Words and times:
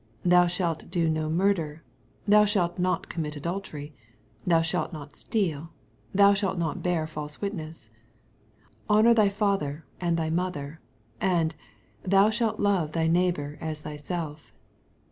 Thou 0.25 0.47
shalt 0.47 0.89
do 0.89 1.07
no 1.07 1.29
murder. 1.29 1.83
Thou 2.27 2.43
shalt 2.43 2.79
not 2.79 3.07
commit 3.07 3.35
adultery. 3.35 3.93
Thou 4.47 4.63
shalt 4.63 4.91
not 4.91 5.15
steal. 5.15 5.73
Thou 6.11 6.33
shalt 6.33 6.57
not 6.57 6.81
bear 6.81 7.05
false 7.05 7.39
witness, 7.39 7.91
19 8.89 8.97
Honor 8.97 9.13
thy 9.13 9.29
father 9.29 9.85
and 9.99 10.17
thy 10.17 10.31
mo 10.31 10.49
ther: 10.49 10.79
and, 11.21 11.53
Thou 12.01 12.31
shalt 12.31 12.59
love 12.59 12.93
thy 12.93 13.05
neigh 13.05 13.29
bor 13.31 13.59
as 13.61 13.81
thyself. 13.81 14.51